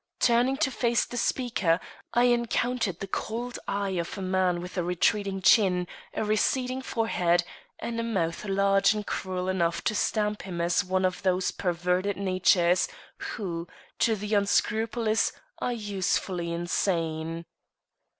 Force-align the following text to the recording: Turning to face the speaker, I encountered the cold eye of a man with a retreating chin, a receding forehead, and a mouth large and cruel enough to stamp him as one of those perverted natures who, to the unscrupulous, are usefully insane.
Turning 0.19 0.57
to 0.57 0.71
face 0.71 1.05
the 1.05 1.15
speaker, 1.15 1.79
I 2.11 2.23
encountered 2.23 2.99
the 2.99 3.05
cold 3.07 3.59
eye 3.67 3.91
of 4.01 4.17
a 4.17 4.21
man 4.23 4.59
with 4.59 4.75
a 4.75 4.81
retreating 4.83 5.43
chin, 5.43 5.85
a 6.15 6.23
receding 6.23 6.81
forehead, 6.81 7.43
and 7.77 7.99
a 7.99 8.03
mouth 8.03 8.43
large 8.45 8.95
and 8.95 9.05
cruel 9.05 9.47
enough 9.47 9.83
to 9.83 9.93
stamp 9.93 10.41
him 10.41 10.59
as 10.59 10.83
one 10.83 11.05
of 11.05 11.21
those 11.21 11.51
perverted 11.51 12.17
natures 12.17 12.87
who, 13.35 13.67
to 13.99 14.15
the 14.15 14.33
unscrupulous, 14.33 15.33
are 15.59 15.71
usefully 15.73 16.51
insane. 16.51 17.45